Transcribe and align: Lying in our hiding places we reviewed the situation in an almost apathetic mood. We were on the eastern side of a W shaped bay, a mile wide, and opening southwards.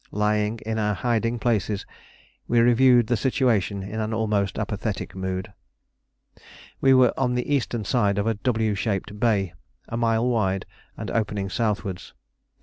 Lying 0.13 0.57
in 0.65 0.79
our 0.79 0.95
hiding 0.95 1.37
places 1.37 1.85
we 2.47 2.59
reviewed 2.59 3.05
the 3.05 3.15
situation 3.15 3.83
in 3.83 3.99
an 3.99 4.15
almost 4.15 4.57
apathetic 4.57 5.13
mood. 5.13 5.53
We 6.81 6.91
were 6.95 7.13
on 7.19 7.35
the 7.35 7.47
eastern 7.53 7.85
side 7.85 8.17
of 8.17 8.25
a 8.25 8.33
W 8.33 8.73
shaped 8.73 9.19
bay, 9.19 9.53
a 9.89 9.97
mile 9.97 10.27
wide, 10.27 10.65
and 10.97 11.11
opening 11.11 11.51
southwards. 11.51 12.15